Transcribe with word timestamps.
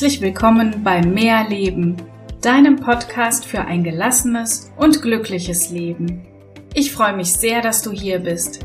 Herzlich 0.00 0.22
willkommen 0.22 0.82
bei 0.82 1.02
Mehr 1.02 1.46
Leben, 1.46 1.94
deinem 2.40 2.76
Podcast 2.76 3.44
für 3.44 3.60
ein 3.60 3.84
gelassenes 3.84 4.72
und 4.78 5.02
glückliches 5.02 5.68
Leben. 5.68 6.26
Ich 6.72 6.90
freue 6.90 7.14
mich 7.14 7.34
sehr, 7.34 7.60
dass 7.60 7.82
du 7.82 7.90
hier 7.90 8.20
bist. 8.20 8.64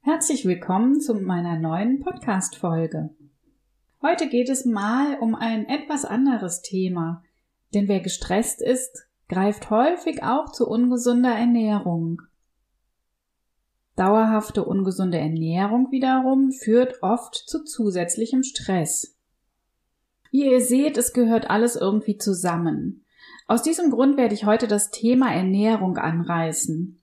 Herzlich 0.00 0.46
willkommen 0.46 0.98
zu 0.98 1.12
meiner 1.12 1.58
neuen 1.58 2.00
Podcast-Folge. 2.00 3.10
Heute 4.00 4.26
geht 4.30 4.48
es 4.48 4.64
mal 4.64 5.18
um 5.20 5.34
ein 5.34 5.68
etwas 5.68 6.06
anderes 6.06 6.62
Thema, 6.62 7.22
denn 7.74 7.86
wer 7.86 8.00
gestresst 8.00 8.62
ist, 8.62 9.10
greift 9.28 9.68
häufig 9.68 10.22
auch 10.22 10.50
zu 10.50 10.66
ungesunder 10.66 11.34
Ernährung. 11.34 12.22
Dauerhafte 13.96 14.64
ungesunde 14.64 15.18
Ernährung 15.18 15.90
wiederum 15.90 16.50
führt 16.50 17.02
oft 17.02 17.34
zu 17.34 17.64
zusätzlichem 17.64 18.42
Stress. 18.42 19.16
Wie 20.30 20.50
ihr 20.50 20.60
seht, 20.60 20.96
es 20.96 21.12
gehört 21.12 21.48
alles 21.48 21.76
irgendwie 21.76 22.16
zusammen. 22.16 23.04
Aus 23.46 23.62
diesem 23.62 23.90
Grund 23.90 24.16
werde 24.16 24.34
ich 24.34 24.46
heute 24.46 24.66
das 24.66 24.90
Thema 24.90 25.32
Ernährung 25.32 25.96
anreißen. 25.96 27.00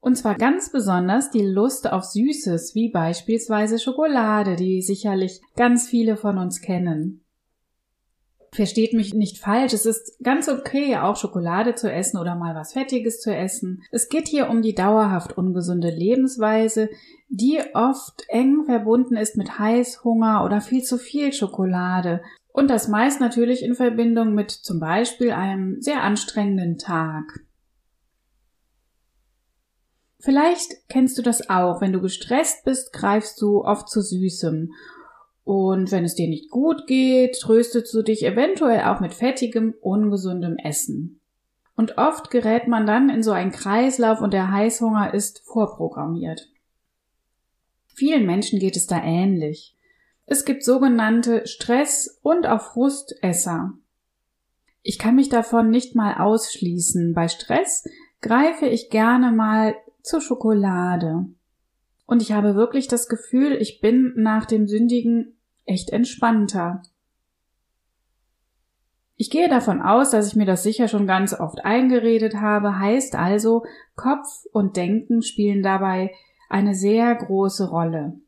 Und 0.00 0.16
zwar 0.16 0.34
ganz 0.36 0.70
besonders 0.70 1.30
die 1.30 1.44
Lust 1.44 1.90
auf 1.90 2.04
Süßes, 2.04 2.74
wie 2.74 2.90
beispielsweise 2.90 3.78
Schokolade, 3.78 4.54
die 4.54 4.82
sicherlich 4.82 5.40
ganz 5.56 5.88
viele 5.88 6.16
von 6.16 6.38
uns 6.38 6.60
kennen. 6.60 7.23
Versteht 8.54 8.92
mich 8.92 9.14
nicht 9.14 9.38
falsch, 9.38 9.72
es 9.72 9.84
ist 9.84 10.22
ganz 10.22 10.48
okay, 10.48 10.96
auch 10.96 11.16
Schokolade 11.16 11.74
zu 11.74 11.90
essen 11.90 12.18
oder 12.18 12.36
mal 12.36 12.54
was 12.54 12.72
Fettiges 12.72 13.20
zu 13.20 13.34
essen. 13.34 13.82
Es 13.90 14.08
geht 14.08 14.28
hier 14.28 14.48
um 14.48 14.62
die 14.62 14.76
dauerhaft 14.76 15.36
ungesunde 15.36 15.90
Lebensweise, 15.90 16.88
die 17.28 17.60
oft 17.74 18.22
eng 18.28 18.64
verbunden 18.64 19.16
ist 19.16 19.36
mit 19.36 19.58
Heißhunger 19.58 20.44
oder 20.44 20.60
viel 20.60 20.84
zu 20.84 20.98
viel 20.98 21.32
Schokolade. 21.32 22.22
Und 22.52 22.70
das 22.70 22.86
meist 22.86 23.18
natürlich 23.20 23.64
in 23.64 23.74
Verbindung 23.74 24.34
mit 24.34 24.52
zum 24.52 24.78
Beispiel 24.78 25.32
einem 25.32 25.80
sehr 25.80 26.04
anstrengenden 26.04 26.78
Tag. 26.78 27.40
Vielleicht 30.20 30.88
kennst 30.88 31.18
du 31.18 31.22
das 31.22 31.50
auch. 31.50 31.80
Wenn 31.80 31.92
du 31.92 32.00
gestresst 32.00 32.64
bist, 32.64 32.92
greifst 32.92 33.42
du 33.42 33.64
oft 33.64 33.88
zu 33.88 34.00
Süßem 34.00 34.72
und 35.44 35.92
wenn 35.92 36.04
es 36.04 36.14
dir 36.14 36.28
nicht 36.28 36.50
gut 36.50 36.86
geht, 36.86 37.38
tröstest 37.38 37.92
du 37.92 38.02
dich 38.02 38.24
eventuell 38.24 38.84
auch 38.84 39.00
mit 39.00 39.12
fettigem, 39.12 39.74
ungesundem 39.80 40.56
Essen. 40.56 41.20
Und 41.76 41.98
oft 41.98 42.30
gerät 42.30 42.66
man 42.66 42.86
dann 42.86 43.10
in 43.10 43.22
so 43.22 43.32
einen 43.32 43.50
Kreislauf 43.50 44.20
und 44.20 44.32
der 44.32 44.50
Heißhunger 44.50 45.12
ist 45.12 45.40
vorprogrammiert. 45.44 46.48
Vielen 47.94 48.26
Menschen 48.26 48.58
geht 48.58 48.76
es 48.76 48.86
da 48.86 49.02
ähnlich. 49.02 49.76
Es 50.26 50.44
gibt 50.44 50.64
sogenannte 50.64 51.46
Stress- 51.46 52.18
und 52.22 52.46
auch 52.46 52.62
Frustesser. 52.62 53.74
Ich 54.82 54.98
kann 54.98 55.14
mich 55.14 55.28
davon 55.28 55.70
nicht 55.70 55.94
mal 55.94 56.14
ausschließen. 56.14 57.12
Bei 57.12 57.28
Stress 57.28 57.86
greife 58.20 58.66
ich 58.66 58.88
gerne 58.88 59.32
mal 59.32 59.74
zur 60.02 60.20
Schokolade. 60.20 61.26
Und 62.06 62.22
ich 62.22 62.32
habe 62.32 62.54
wirklich 62.54 62.88
das 62.88 63.08
Gefühl, 63.08 63.52
ich 63.52 63.80
bin 63.80 64.12
nach 64.16 64.44
dem 64.44 64.66
Sündigen 64.66 65.36
echt 65.64 65.90
entspannter. 65.90 66.82
Ich 69.16 69.30
gehe 69.30 69.48
davon 69.48 69.80
aus, 69.80 70.10
dass 70.10 70.26
ich 70.26 70.36
mir 70.36 70.44
das 70.44 70.62
sicher 70.62 70.88
schon 70.88 71.06
ganz 71.06 71.38
oft 71.38 71.64
eingeredet 71.64 72.36
habe, 72.36 72.78
heißt 72.78 73.14
also, 73.14 73.64
Kopf 73.94 74.44
und 74.52 74.76
Denken 74.76 75.22
spielen 75.22 75.62
dabei 75.62 76.12
eine 76.48 76.74
sehr 76.74 77.14
große 77.14 77.68
Rolle. 77.68 78.18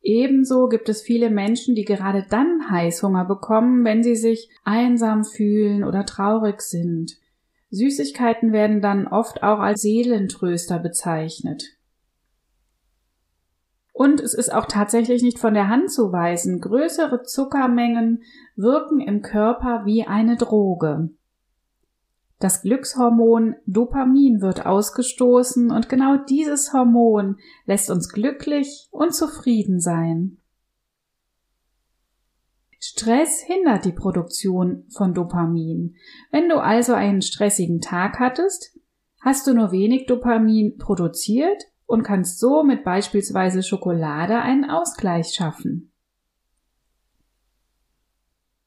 Ebenso 0.00 0.68
gibt 0.68 0.88
es 0.88 1.00
viele 1.00 1.30
Menschen, 1.30 1.74
die 1.74 1.84
gerade 1.84 2.26
dann 2.28 2.70
Heißhunger 2.70 3.24
bekommen, 3.24 3.84
wenn 3.84 4.02
sie 4.02 4.16
sich 4.16 4.50
einsam 4.62 5.24
fühlen 5.24 5.82
oder 5.84 6.04
traurig 6.04 6.60
sind. 6.60 7.16
Süßigkeiten 7.74 8.52
werden 8.52 8.80
dann 8.80 9.06
oft 9.06 9.42
auch 9.42 9.58
als 9.58 9.82
Seelentröster 9.82 10.78
bezeichnet. 10.78 11.64
Und 13.92 14.20
es 14.20 14.34
ist 14.34 14.52
auch 14.52 14.66
tatsächlich 14.66 15.22
nicht 15.22 15.38
von 15.38 15.54
der 15.54 15.68
Hand 15.68 15.90
zu 15.90 16.12
weisen, 16.12 16.60
größere 16.60 17.22
Zuckermengen 17.22 18.22
wirken 18.56 19.00
im 19.00 19.22
Körper 19.22 19.82
wie 19.84 20.04
eine 20.04 20.36
Droge. 20.36 21.10
Das 22.40 22.62
Glückshormon 22.62 23.54
Dopamin 23.66 24.40
wird 24.40 24.66
ausgestoßen 24.66 25.70
und 25.70 25.88
genau 25.88 26.16
dieses 26.28 26.72
Hormon 26.72 27.38
lässt 27.66 27.88
uns 27.88 28.08
glücklich 28.08 28.88
und 28.90 29.14
zufrieden 29.14 29.80
sein. 29.80 30.38
Stress 32.86 33.40
hindert 33.40 33.86
die 33.86 33.92
Produktion 33.92 34.84
von 34.90 35.14
Dopamin. 35.14 35.96
Wenn 36.30 36.50
du 36.50 36.56
also 36.56 36.92
einen 36.92 37.22
stressigen 37.22 37.80
Tag 37.80 38.18
hattest, 38.20 38.78
hast 39.22 39.46
du 39.46 39.54
nur 39.54 39.72
wenig 39.72 40.04
Dopamin 40.04 40.76
produziert 40.76 41.62
und 41.86 42.02
kannst 42.02 42.38
so 42.38 42.62
mit 42.62 42.84
beispielsweise 42.84 43.62
Schokolade 43.62 44.38
einen 44.38 44.68
Ausgleich 44.68 45.28
schaffen. 45.28 45.92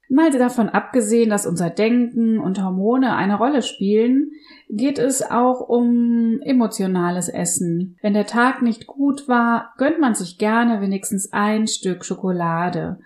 Mal 0.09 0.31
davon 0.31 0.69
abgesehen, 0.69 1.29
dass 1.29 1.45
unser 1.45 1.69
Denken 1.69 2.39
und 2.39 2.59
Hormone 2.63 3.15
eine 3.15 3.37
Rolle 3.37 3.61
spielen, 3.61 4.31
geht 4.67 4.97
es 4.97 5.21
auch 5.21 5.59
um 5.59 6.39
emotionales 6.41 7.29
Essen. 7.29 7.97
Wenn 8.01 8.15
der 8.15 8.25
Tag 8.25 8.63
nicht 8.63 8.87
gut 8.87 9.27
war, 9.27 9.75
gönnt 9.77 9.99
man 9.99 10.15
sich 10.15 10.39
gerne 10.39 10.81
wenigstens 10.81 11.31
ein 11.33 11.67
Stück 11.67 12.03
Schokolade 12.03 12.97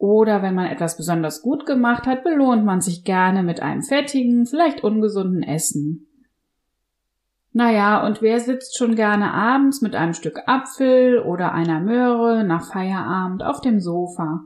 oder 0.00 0.40
wenn 0.40 0.54
man 0.54 0.64
etwas 0.64 0.96
besonders 0.96 1.42
gut 1.42 1.66
gemacht 1.66 2.06
hat, 2.06 2.24
belohnt 2.24 2.64
man 2.64 2.80
sich 2.80 3.04
gerne 3.04 3.42
mit 3.42 3.60
einem 3.60 3.82
fettigen, 3.82 4.46
vielleicht 4.46 4.82
ungesunden 4.82 5.42
Essen. 5.42 6.06
Naja, 7.52 8.06
und 8.06 8.22
wer 8.22 8.40
sitzt 8.40 8.78
schon 8.78 8.94
gerne 8.94 9.34
abends 9.34 9.82
mit 9.82 9.94
einem 9.94 10.14
Stück 10.14 10.38
Apfel 10.46 11.18
oder 11.18 11.52
einer 11.52 11.80
Möhre 11.80 12.44
nach 12.44 12.72
Feierabend 12.72 13.42
auf 13.42 13.60
dem 13.60 13.78
Sofa? 13.78 14.44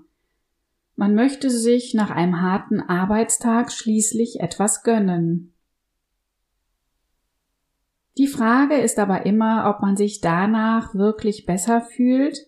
Man 0.97 1.15
möchte 1.15 1.51
sich 1.51 1.95
nach 1.95 2.11
einem 2.11 2.41
harten 2.41 2.81
Arbeitstag 2.81 3.71
schließlich 3.71 4.41
etwas 4.41 4.83
gönnen. 4.83 5.55
Die 8.19 8.27
Frage 8.27 8.75
ist 8.75 8.99
aber 8.99 9.25
immer, 9.25 9.73
ob 9.73 9.83
man 9.83 9.97
sich 9.97 10.21
danach 10.21 10.97
wirklich 10.97 11.47
besser 11.47 11.81
fühlt 11.81 12.39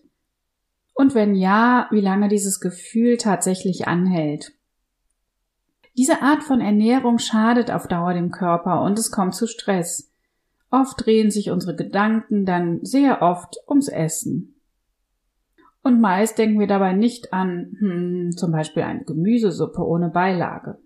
und 0.97 1.13
wenn 1.13 1.35
ja, 1.35 1.87
wie 1.91 2.01
lange 2.01 2.27
dieses 2.27 2.59
Gefühl 2.59 3.17
tatsächlich 3.17 3.87
anhält. 3.87 4.53
Diese 5.95 6.23
Art 6.23 6.43
von 6.43 6.59
Ernährung 6.59 7.19
schadet 7.19 7.69
auf 7.69 7.87
Dauer 7.87 8.13
dem 8.13 8.31
Körper 8.31 8.81
und 8.81 8.97
es 8.97 9.11
kommt 9.11 9.35
zu 9.35 9.45
Stress. 9.45 10.11
Oft 10.71 11.05
drehen 11.05 11.29
sich 11.29 11.51
unsere 11.51 11.75
Gedanken 11.75 12.45
dann 12.45 12.83
sehr 12.83 13.21
oft 13.21 13.57
ums 13.67 13.89
Essen. 13.89 14.55
Und 15.83 16.01
meist 16.01 16.39
denken 16.39 16.59
wir 16.59 16.67
dabei 16.67 16.93
nicht 16.93 17.31
an 17.31 17.77
hm, 17.79 18.31
zum 18.35 18.51
Beispiel 18.51 18.81
eine 18.81 19.03
Gemüsesuppe 19.03 19.85
ohne 19.85 20.09
Beilage. 20.09 20.79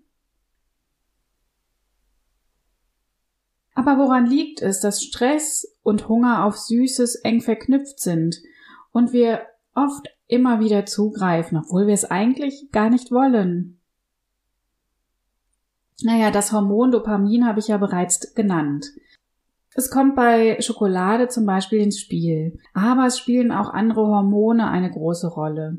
Aber 3.74 3.96
woran 3.96 4.26
liegt 4.26 4.60
es, 4.60 4.80
dass 4.80 5.02
Stress 5.02 5.74
und 5.82 6.06
Hunger 6.06 6.44
auf 6.44 6.58
Süßes 6.58 7.16
eng 7.24 7.40
verknüpft 7.40 7.98
sind 7.98 8.36
und 8.92 9.14
wir 9.14 9.46
oft 9.74 10.08
immer 10.26 10.60
wieder 10.60 10.86
zugreifen, 10.86 11.58
obwohl 11.58 11.86
wir 11.86 11.94
es 11.94 12.04
eigentlich 12.04 12.70
gar 12.72 12.90
nicht 12.90 13.10
wollen. 13.10 13.78
Naja, 16.02 16.30
das 16.30 16.52
Hormon 16.52 16.90
Dopamin 16.90 17.46
habe 17.46 17.60
ich 17.60 17.68
ja 17.68 17.76
bereits 17.76 18.34
genannt. 18.34 18.86
Es 19.74 19.90
kommt 19.90 20.16
bei 20.16 20.60
Schokolade 20.60 21.28
zum 21.28 21.46
Beispiel 21.46 21.80
ins 21.80 21.98
Spiel, 21.98 22.58
aber 22.74 23.06
es 23.06 23.18
spielen 23.18 23.52
auch 23.52 23.70
andere 23.70 24.06
Hormone 24.06 24.68
eine 24.68 24.90
große 24.90 25.28
Rolle. 25.28 25.78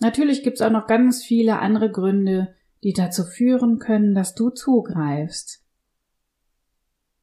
Natürlich 0.00 0.42
gibt 0.42 0.56
es 0.56 0.62
auch 0.62 0.70
noch 0.70 0.88
ganz 0.88 1.22
viele 1.22 1.60
andere 1.60 1.90
Gründe, 1.90 2.54
die 2.82 2.92
dazu 2.92 3.22
führen 3.22 3.78
können, 3.78 4.14
dass 4.14 4.34
du 4.34 4.50
zugreifst. 4.50 5.61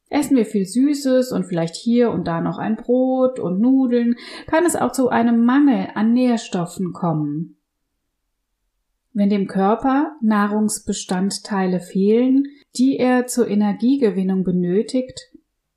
Essen 0.10 0.36
wir 0.36 0.46
viel 0.46 0.66
Süßes 0.66 1.32
und 1.32 1.46
vielleicht 1.46 1.76
hier 1.76 2.10
und 2.10 2.28
da 2.28 2.42
noch 2.42 2.58
ein 2.58 2.76
Brot 2.76 3.40
und 3.40 3.60
Nudeln, 3.60 4.16
kann 4.48 4.66
es 4.66 4.76
auch 4.76 4.92
zu 4.92 5.10
einem 5.10 5.46
Mangel 5.46 5.90
an 5.94 6.14
Nährstoffen 6.14 6.94
kommen. 6.94 7.58
Wenn 9.14 9.30
dem 9.30 9.48
Körper 9.48 10.16
Nahrungsbestandteile 10.22 11.80
fehlen, 11.80 12.46
die 12.76 12.98
er 12.98 13.28
zur 13.28 13.48
Energiegewinnung 13.48 14.44
benötigt, 14.44 15.32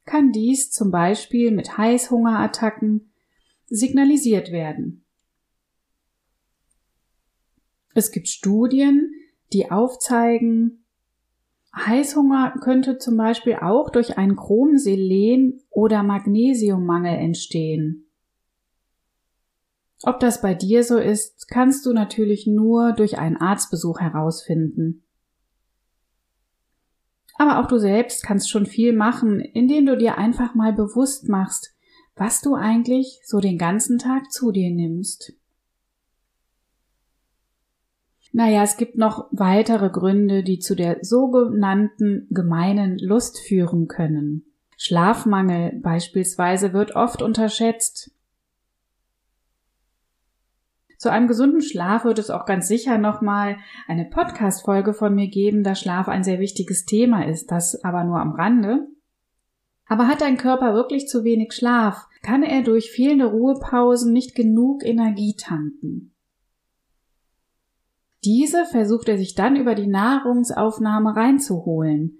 kann 0.04 0.32
dies 0.32 0.70
zum 0.70 0.90
Beispiel 0.90 1.50
mit 1.50 1.76
Heißhungerattacken 1.76 3.12
signalisiert 3.66 4.50
werden. 4.50 5.04
Es 7.94 8.10
gibt 8.10 8.28
Studien, 8.28 9.12
die 9.52 9.70
aufzeigen, 9.70 10.81
Heißhunger 11.74 12.54
könnte 12.60 12.98
zum 12.98 13.16
Beispiel 13.16 13.56
auch 13.56 13.90
durch 13.90 14.18
einen 14.18 14.36
Chrom-Selen- 14.36 15.60
oder 15.70 16.02
Magnesiummangel 16.02 17.16
entstehen. 17.16 18.06
Ob 20.04 20.20
das 20.20 20.42
bei 20.42 20.54
dir 20.54 20.82
so 20.82 20.98
ist, 20.98 21.48
kannst 21.48 21.86
du 21.86 21.92
natürlich 21.92 22.46
nur 22.46 22.92
durch 22.92 23.18
einen 23.18 23.36
Arztbesuch 23.36 24.00
herausfinden. 24.00 25.04
Aber 27.36 27.60
auch 27.60 27.68
du 27.68 27.78
selbst 27.78 28.22
kannst 28.22 28.50
schon 28.50 28.66
viel 28.66 28.92
machen, 28.92 29.40
indem 29.40 29.86
du 29.86 29.96
dir 29.96 30.18
einfach 30.18 30.54
mal 30.54 30.72
bewusst 30.72 31.28
machst, 31.28 31.74
was 32.14 32.40
du 32.40 32.54
eigentlich 32.54 33.20
so 33.24 33.40
den 33.40 33.58
ganzen 33.58 33.98
Tag 33.98 34.30
zu 34.30 34.52
dir 34.52 34.70
nimmst. 34.70 35.32
Naja, 38.32 38.62
es 38.62 38.78
gibt 38.78 38.96
noch 38.96 39.28
weitere 39.30 39.90
Gründe, 39.90 40.42
die 40.42 40.58
zu 40.58 40.74
der 40.74 40.98
sogenannten 41.02 42.26
gemeinen 42.30 42.98
Lust 42.98 43.38
führen 43.38 43.88
können. 43.88 44.46
Schlafmangel 44.78 45.78
beispielsweise 45.82 46.72
wird 46.72 46.96
oft 46.96 47.20
unterschätzt. 47.20 48.10
Zu 50.96 51.10
einem 51.10 51.28
gesunden 51.28 51.60
Schlaf 51.60 52.04
wird 52.04 52.18
es 52.18 52.30
auch 52.30 52.46
ganz 52.46 52.68
sicher 52.68 52.96
nochmal 52.96 53.56
eine 53.86 54.06
Podcast-Folge 54.06 54.94
von 54.94 55.14
mir 55.14 55.28
geben, 55.28 55.62
da 55.62 55.74
Schlaf 55.74 56.08
ein 56.08 56.24
sehr 56.24 56.38
wichtiges 56.38 56.86
Thema 56.86 57.26
ist, 57.26 57.50
das 57.50 57.84
aber 57.84 58.04
nur 58.04 58.18
am 58.18 58.32
Rande. 58.32 58.86
Aber 59.86 60.06
hat 60.06 60.20
dein 60.22 60.36
Körper 60.38 60.74
wirklich 60.74 61.06
zu 61.06 61.22
wenig 61.24 61.52
Schlaf, 61.52 62.06
kann 62.22 62.42
er 62.42 62.62
durch 62.62 62.92
fehlende 62.92 63.26
Ruhepausen 63.26 64.12
nicht 64.12 64.34
genug 64.34 64.84
Energie 64.84 65.34
tanken. 65.36 66.14
Diese 68.24 68.64
versucht 68.66 69.08
er 69.08 69.18
sich 69.18 69.34
dann 69.34 69.56
über 69.56 69.74
die 69.74 69.86
Nahrungsaufnahme 69.86 71.16
reinzuholen. 71.16 72.18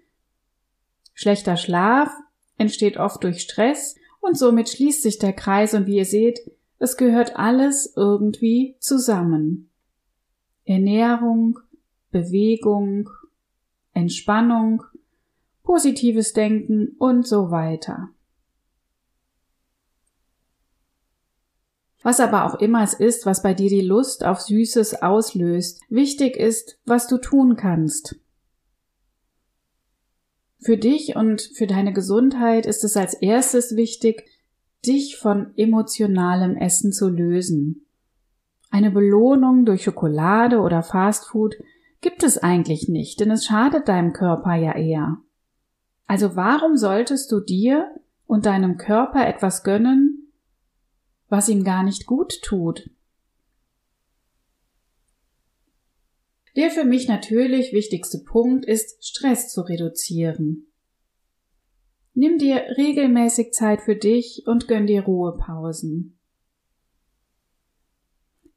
Schlechter 1.14 1.56
Schlaf 1.56 2.10
entsteht 2.58 2.96
oft 2.96 3.22
durch 3.22 3.40
Stress 3.42 3.96
und 4.20 4.36
somit 4.36 4.68
schließt 4.68 5.02
sich 5.02 5.18
der 5.18 5.32
Kreis 5.32 5.74
und 5.74 5.86
wie 5.86 5.96
ihr 5.96 6.04
seht, 6.04 6.40
es 6.78 6.96
gehört 6.96 7.36
alles 7.36 7.92
irgendwie 7.96 8.76
zusammen. 8.80 9.70
Ernährung, 10.64 11.58
Bewegung, 12.10 13.08
Entspannung, 13.92 14.82
positives 15.62 16.32
Denken 16.32 16.96
und 16.98 17.26
so 17.26 17.50
weiter. 17.50 18.10
Was 22.02 22.20
aber 22.20 22.46
auch 22.46 22.56
immer 22.56 22.82
es 22.82 22.94
ist, 22.94 23.26
was 23.26 23.42
bei 23.42 23.54
dir 23.54 23.68
die 23.68 23.80
Lust 23.80 24.24
auf 24.24 24.40
Süßes 24.40 25.02
auslöst, 25.02 25.80
wichtig 25.88 26.36
ist, 26.36 26.78
was 26.84 27.06
du 27.06 27.18
tun 27.18 27.56
kannst. 27.56 28.16
Für 30.58 30.76
dich 30.76 31.16
und 31.16 31.42
für 31.54 31.66
deine 31.66 31.92
Gesundheit 31.92 32.66
ist 32.66 32.84
es 32.84 32.96
als 32.96 33.14
erstes 33.14 33.76
wichtig, 33.76 34.24
dich 34.86 35.16
von 35.16 35.52
emotionalem 35.56 36.56
Essen 36.56 36.92
zu 36.92 37.08
lösen. 37.08 37.86
Eine 38.70 38.90
Belohnung 38.90 39.64
durch 39.64 39.84
Schokolade 39.84 40.60
oder 40.60 40.82
Fastfood 40.82 41.56
gibt 42.00 42.22
es 42.22 42.38
eigentlich 42.38 42.88
nicht, 42.88 43.20
denn 43.20 43.30
es 43.30 43.44
schadet 43.44 43.88
deinem 43.88 44.12
Körper 44.12 44.54
ja 44.54 44.74
eher. 44.74 45.18
Also 46.06 46.36
warum 46.36 46.76
solltest 46.76 47.30
du 47.32 47.40
dir 47.40 47.88
und 48.26 48.46
deinem 48.46 48.76
Körper 48.76 49.26
etwas 49.26 49.62
gönnen, 49.62 50.11
was 51.32 51.48
ihm 51.48 51.64
gar 51.64 51.82
nicht 51.82 52.04
gut 52.04 52.42
tut. 52.42 52.90
Der 56.56 56.70
für 56.70 56.84
mich 56.84 57.08
natürlich 57.08 57.72
wichtigste 57.72 58.18
Punkt 58.18 58.66
ist, 58.66 59.02
Stress 59.02 59.48
zu 59.48 59.62
reduzieren. 59.62 60.66
Nimm 62.12 62.36
dir 62.36 62.56
regelmäßig 62.76 63.52
Zeit 63.52 63.80
für 63.80 63.96
dich 63.96 64.42
und 64.46 64.68
gönn 64.68 64.86
dir 64.86 65.04
Ruhepausen. 65.04 66.18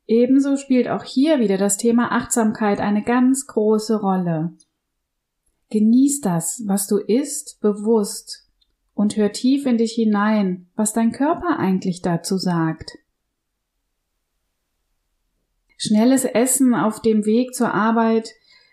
Ebenso 0.05 0.57
spielt 0.57 0.89
auch 0.89 1.05
hier 1.05 1.39
wieder 1.39 1.57
das 1.57 1.77
Thema 1.77 2.11
Achtsamkeit 2.11 2.81
eine 2.81 3.05
ganz 3.05 3.47
große 3.47 4.01
Rolle. 4.01 4.57
Genieß 5.69 6.19
das, 6.19 6.61
was 6.67 6.87
du 6.87 6.97
isst, 6.97 7.61
bewusst 7.61 8.44
und 8.95 9.17
hör 9.17 9.31
tief 9.31 9.67
in 9.67 9.77
dich 9.77 9.93
hinein, 9.93 10.67
was 10.75 10.93
dein 10.93 11.11
Körper 11.11 11.59
eigentlich 11.59 12.01
dazu 12.01 12.37
sagt. 12.37 12.97
Schnelles 15.77 16.25
Essen 16.25 16.73
auf 16.73 17.01
dem 17.01 17.25
Weg 17.25 17.53
zur 17.53 17.73
Arbeit 17.73 18.31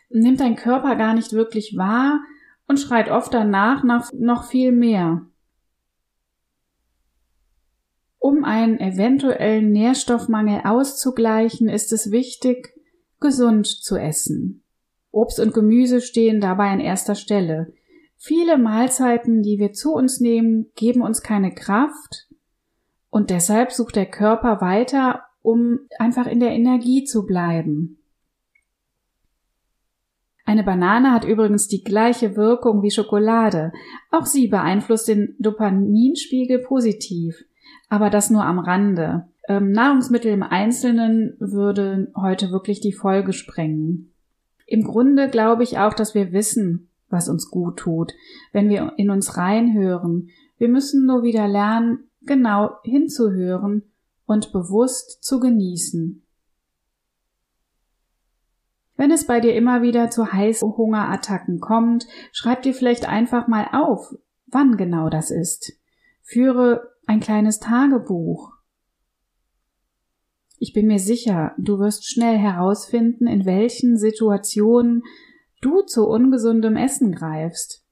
nimmt 0.09 0.41
dein 0.41 0.57
Körper 0.57 0.97
gar 0.97 1.13
nicht 1.13 1.33
wirklich 1.33 1.77
wahr 1.77 2.21
und 2.69 2.79
schreit 2.79 3.11
oft 3.11 3.35
danach 3.35 3.83
nach 3.83 4.11
noch 4.13 4.45
viel 4.45 4.73
mehr. 4.73 5.27
Um 8.19 8.45
einen 8.45 8.79
eventuellen 8.79 9.73
Nährstoffmangel 9.73 10.63
auszugleichen, 10.65 11.69
ist 11.69 11.93
es 11.93 12.13
wichtig, 12.13 12.73
gesund 13.19 13.67
zu 13.67 13.97
essen. 13.97 14.63
Obst 15.11 15.41
und 15.41 15.53
Gemüse 15.53 16.01
stehen 16.01 16.41
dabei 16.41 16.69
an 16.69 16.79
erster 16.79 17.17
Stelle. 17.17 17.75
Viele 18.25 18.57
Mahlzeiten, 18.57 19.43
die 19.43 19.59
wir 19.59 19.73
zu 19.73 19.95
uns 19.95 20.21
nehmen, 20.21 20.71
geben 20.77 21.03
uns 21.03 21.23
keine 21.23 21.53
Kraft 21.53 22.29
und 23.11 23.31
deshalb 23.31 23.73
sucht 23.73 23.97
der 23.97 24.07
Körper 24.07 24.61
weiter, 24.61 25.25
um 25.43 25.81
einfach 25.99 26.29
in 26.29 26.39
der 26.39 26.53
Energie 26.53 27.03
zu 27.03 27.27
bleiben. 27.27 27.99
Eine 30.45 30.63
Banane 30.63 31.11
hat 31.11 31.25
übrigens 31.25 31.67
die 31.67 31.83
gleiche 31.83 32.37
Wirkung 32.37 32.85
wie 32.85 32.93
Schokolade. 32.93 33.73
Auch 34.13 34.27
sie 34.27 34.47
beeinflusst 34.47 35.09
den 35.09 35.35
Dopaminspiegel 35.41 36.61
positiv, 36.61 37.45
aber 37.89 38.09
das 38.09 38.31
nur 38.31 38.45
am 38.45 38.61
Rande. 38.61 39.27
Ähm, 39.49 39.73
Nahrungsmittel 39.73 40.31
im 40.31 40.45
Einzelnen 40.45 41.35
würde 41.41 42.13
heute 42.17 42.53
wirklich 42.53 42.79
die 42.79 42.93
Folge 42.93 43.33
sprengen. 43.33 44.13
Im 44.65 44.85
Grunde 44.85 45.29
glaube 45.29 45.65
ich 45.65 45.79
auch, 45.79 45.95
dass 45.95 46.15
wir 46.15 46.31
wissen, 46.31 46.89
was 47.13 47.29
uns 47.29 47.51
gut 47.51 47.79
tut, 47.79 48.13
wenn 48.53 48.69
wir 48.69 48.95
in 48.97 49.11
uns 49.11 49.37
reinhören. 49.37 50.31
Wir 50.59 50.69
müssen 50.69 51.07
nur 51.07 51.23
wieder 51.23 51.47
lernen, 51.47 52.11
genau 52.23 52.71
hinzuhören 52.83 53.83
und 54.27 54.53
bewusst 54.53 55.23
zu 55.23 55.39
genießen. 55.39 56.25
Wenn 58.97 59.11
es 59.11 59.27
bei 59.27 59.41
dir 59.41 59.55
immer 59.55 59.83
wieder 59.83 60.11
zu 60.11 60.33
Heißhungerattacken 60.33 61.61
kommt, 61.61 62.07
schreib 62.33 62.63
dir 62.63 62.75
vielleicht 62.75 63.09
einfach 63.09 63.49
mal 63.49 63.69
auf, 63.73 64.15
wann 64.47 64.77
genau 64.77 65.09
das 65.09 65.31
ist. 65.31 65.73
Führe 66.23 66.93
ein 67.07 67.21
kleines 67.21 67.59
Tagebuch. 67.59 68.53
Ich 70.59 70.73
bin 70.73 70.87
mir 70.87 71.01
sicher, 71.01 71.53
du 71.59 71.81
wirst 71.81 72.09
schnell 72.09 72.39
herausfinden, 72.39 73.27
in 73.27 73.45
welchen 73.45 73.97
Situationen 73.97 75.03
du 75.63 75.81
zu 75.83 76.07
ungesundem 76.07 76.77
Essen 76.77 77.13
greifst. 77.13 77.83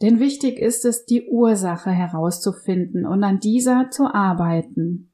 Denn 0.00 0.20
wichtig 0.20 0.58
ist 0.58 0.84
es, 0.84 1.04
die 1.04 1.28
Ursache 1.28 1.90
herauszufinden 1.90 3.06
und 3.06 3.22
an 3.24 3.40
dieser 3.40 3.90
zu 3.90 4.06
arbeiten. 4.06 5.12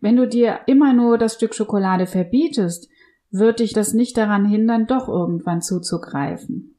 Wenn 0.00 0.16
du 0.16 0.28
dir 0.28 0.60
immer 0.66 0.92
nur 0.92 1.18
das 1.18 1.34
Stück 1.34 1.54
Schokolade 1.54 2.06
verbietest, 2.06 2.88
wird 3.30 3.60
dich 3.60 3.72
das 3.72 3.94
nicht 3.94 4.16
daran 4.16 4.46
hindern, 4.46 4.86
doch 4.86 5.08
irgendwann 5.08 5.60
zuzugreifen. 5.60 6.76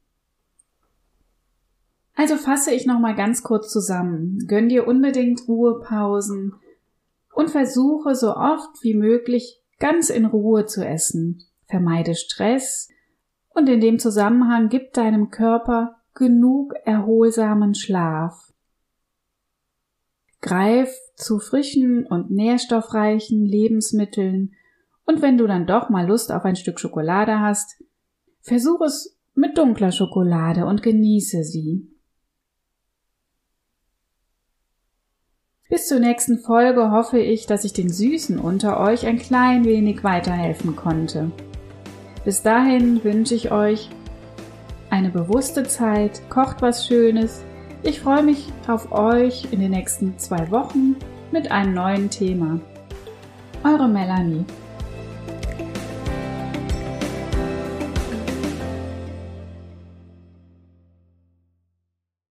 Also 2.16 2.36
fasse 2.36 2.74
ich 2.74 2.86
nochmal 2.86 3.16
ganz 3.16 3.44
kurz 3.44 3.72
zusammen. 3.72 4.46
Gönn 4.48 4.68
dir 4.68 4.88
unbedingt 4.88 5.48
Ruhepausen 5.48 6.56
und 7.34 7.50
versuche 7.50 8.16
so 8.16 8.36
oft 8.36 8.82
wie 8.82 8.96
möglich 8.96 9.62
ganz 9.80 10.10
in 10.10 10.26
Ruhe 10.26 10.66
zu 10.66 10.86
essen 10.86 11.49
vermeide 11.70 12.16
Stress 12.16 12.90
und 13.50 13.70
in 13.70 13.80
dem 13.80 14.00
Zusammenhang 14.00 14.70
gib 14.70 14.94
deinem 14.94 15.30
Körper 15.30 15.98
genug 16.14 16.74
erholsamen 16.84 17.76
Schlaf. 17.76 18.52
Greif 20.42 20.94
zu 21.16 21.40
frischen 21.40 22.06
und 22.06 22.32
nährstoffreichen 22.32 23.46
Lebensmitteln 23.46 24.54
und 25.06 25.22
wenn 25.22 25.38
du 25.38 25.48
dann 25.48 25.68
doch 25.68 25.90
mal 25.90 26.08
Lust 26.08 26.32
auf 26.32 26.46
ein 26.46 26.56
Stück 26.56 26.80
Schokolade 26.80 27.40
hast, 27.40 27.84
versuch 28.42 28.82
es 28.82 29.18
mit 29.34 29.58
dunkler 29.58 29.92
Schokolade 29.92 30.66
und 30.66 30.82
genieße 30.82 31.44
sie. 31.44 31.88
Bis 35.70 35.88
zur 35.88 36.00
nächsten 36.00 36.40
Folge 36.40 36.92
hoffe 36.92 37.20
ich, 37.20 37.46
dass 37.46 37.64
ich 37.64 37.74
den 37.74 37.90
Süßen 37.90 38.40
unter 38.40 38.80
euch 38.80 39.06
ein 39.06 39.20
klein 39.20 39.66
wenig 39.66 40.04
weiterhelfen 40.04 40.76
konnte. 40.76 41.32
Bis 42.30 42.44
dahin 42.44 43.04
wünsche 43.04 43.34
ich 43.34 43.52
euch 43.52 43.90
eine 44.92 45.10
bewusste 45.10 45.64
Zeit, 45.64 46.22
kocht 46.30 46.62
was 46.62 46.86
Schönes. 46.86 47.44
Ich 47.82 48.02
freue 48.02 48.22
mich 48.22 48.54
auf 48.68 48.92
euch 48.92 49.52
in 49.52 49.62
den 49.62 49.72
nächsten 49.72 50.16
zwei 50.20 50.52
Wochen 50.52 50.96
mit 51.32 51.50
einem 51.50 51.74
neuen 51.74 52.08
Thema. 52.12 52.60
Eure 53.64 53.88
Melanie. 53.88 54.46